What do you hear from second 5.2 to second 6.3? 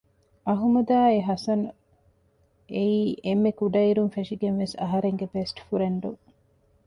ބެސްޓް ފުރެންޑުން